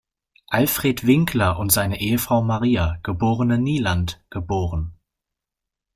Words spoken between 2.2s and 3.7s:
Maria, geborene